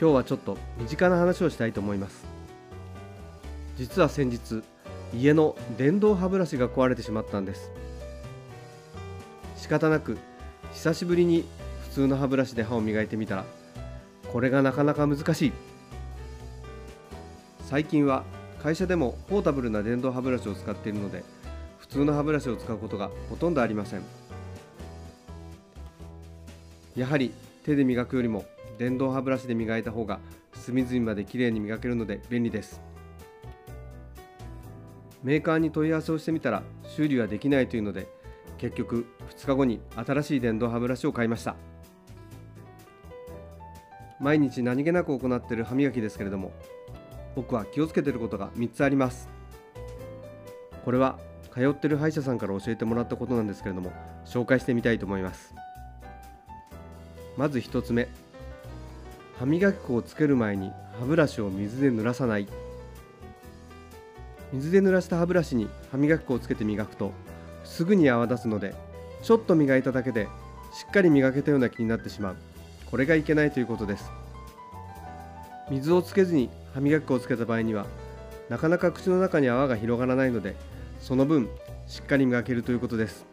[0.00, 2.24] 今日はちょっと身近な話をしたいと思います。
[3.76, 4.62] 実は先日
[5.14, 7.70] 家の電動歯ブラシが壊れてしまったんです。
[9.56, 10.18] 仕方なく
[10.72, 11.44] 久しぶりに
[11.84, 13.44] 普通の歯ブラシで歯を磨いてみたら
[14.32, 15.52] これがなかなか難しい。
[17.66, 18.24] 最近は
[18.62, 21.22] 会社でもポータブルな電動歯ブラシを使っているので
[21.78, 24.02] 普通の歯ブラシを使うことがほとんどありません。
[26.96, 27.32] やはり
[27.64, 28.44] 手で磨くよりも
[28.78, 30.20] 電動歯ブラシで磨いた方が
[30.54, 32.80] 隅々まできれいに磨けるので便利です。
[35.22, 38.08] メーカーに問い合わせをしてみたら修理はできないというので
[38.58, 41.56] 結局2日後に新しい電動歯ブラシを買いました。
[44.20, 46.52] 毎日何気なく行っている歯磨きですけれども
[47.34, 49.28] 僕は気をつけていることが3つあります。
[50.84, 51.18] これは
[51.52, 53.92] 通っている歯医者さんから教えてもらったことなんですけれども
[54.24, 55.54] 紹介してみたいと思います。
[57.36, 58.08] まず1つ目
[59.38, 62.46] 歯磨き粉をつける前に歯ブラシを水で濡らさない。
[64.52, 67.12] 水で濡らした歯ブラシに歯磨き粉をつけて磨くと
[67.64, 68.74] すぐに泡立つので
[69.22, 70.28] ちょっと磨いただけで
[70.72, 72.36] しっかり磨けたような気になってしまう。
[72.90, 74.10] これがいけないということです。
[75.70, 77.86] 水をつけずに歯磨き粉をつけた場合には
[78.48, 80.54] なかなか口の中に泡が広がらないので
[81.00, 81.48] その分
[81.86, 83.24] しっかり磨けるということです。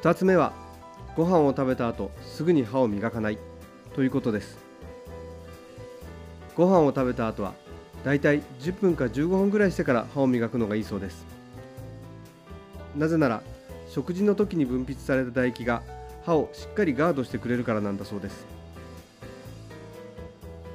[0.00, 0.61] 2つ目は
[1.16, 3.38] ご飯を食べた後すぐに歯を磨かない
[3.94, 4.58] ということです。
[6.56, 7.54] ご飯を食べた後は
[8.04, 11.26] だいたい10分か15分ぐらいしてから歯を磨くのがいいそうです。
[12.96, 13.42] なぜなら
[13.88, 15.82] 食事の時に分泌された唾液が
[16.24, 18.46] 歯をしっかりガードしてくれるからなんだそうです。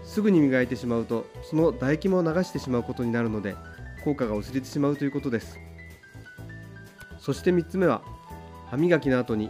[0.04, 3.56] すぐに磨いてしまうとその唾液も流してしまうことになるので
[4.04, 5.60] 効果が薄れてしまうということです。
[7.20, 8.02] そして3つ目は
[8.70, 9.50] 歯磨きの後に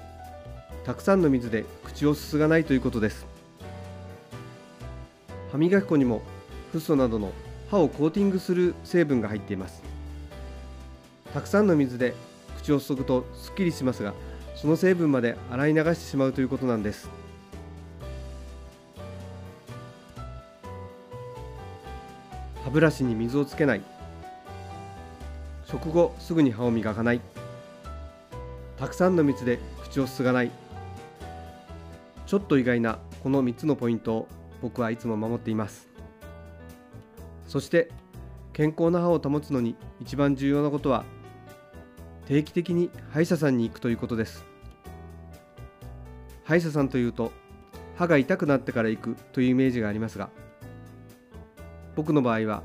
[0.85, 3.25] たくさんの水で口をすすがないということです。
[5.51, 6.21] 歯磨き粉にも
[6.71, 7.31] フッ素などの
[7.69, 9.81] 歯をコーティングする成分が入っています。
[11.33, 12.13] たくさんの水で
[12.57, 14.13] 口をすすぐとすっきりしますが
[14.55, 17.09] その成分まで洗い流してしまうということなんです。
[22.63, 23.81] 歯ブラシに水をつけない。
[25.65, 27.21] 食後すぐに歯を磨かない。
[28.77, 30.51] たくさんの水で口をすすがない。
[32.25, 34.27] ちょっと意外なこの3つのポイントを
[34.61, 35.87] 僕はいつも守っています。
[37.47, 37.89] そして
[38.53, 41.05] 健康な歯を保つのに一番重要なことは
[42.27, 44.45] 定期的に歯医者さんに行くということです。
[46.43, 47.31] 歯医者さんというと
[47.95, 50.29] 歯が痛くなってから行くというイメージがありますが
[51.95, 52.63] 僕の場合は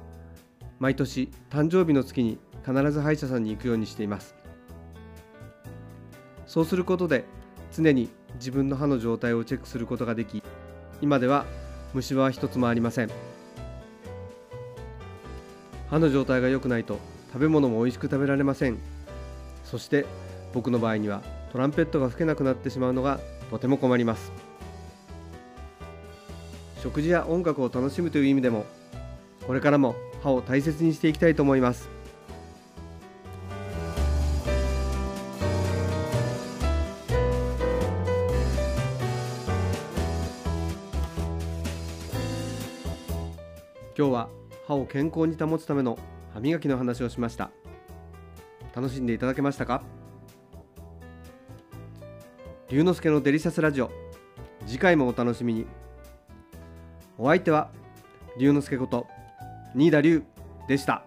[0.79, 4.42] 毎年誕生日の月に必ず歯医者さんに行くようにしています。
[6.53, 7.25] そうすることで
[7.75, 10.43] 常に自分の歯の状態をチェックすることができ
[11.01, 11.47] 今では
[11.95, 13.11] 虫歯は一つもありません。
[15.89, 16.99] 歯の状態が良くないと
[17.33, 18.77] 食べ物も美味しく食べられません。
[19.65, 20.05] そして
[20.53, 23.19] 僕の場合にはトランペットが吹けなくなってしまうのが
[23.51, 24.31] とても困ります。
[26.83, 28.67] 食事や音楽を楽しむという意味でも
[29.47, 32.02] これからも歯を大切にしていきたいと思います。
[43.97, 44.29] 今日は
[44.67, 45.99] 歯を健康に保つための
[46.33, 47.50] 歯磨きの話をしました。
[48.75, 49.83] 楽しんでいただけましたか？
[52.71, 53.91] 龍之介のデリシャスラジオ。
[54.67, 55.67] 次回もお楽しみに。
[57.19, 57.71] お相手は
[58.39, 59.06] 龍之介こと
[59.75, 60.23] 新田龍
[60.69, 61.05] でした。